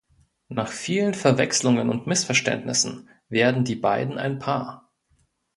Nach 0.49 0.67
vielen 0.69 1.13
Verwechslungen 1.13 1.89
und 1.89 2.07
Missverständnissen 2.07 3.07
werden 3.29 3.65
die 3.65 3.75
beiden 3.75 4.17
ein 4.17 4.39
Paar. 4.39 4.89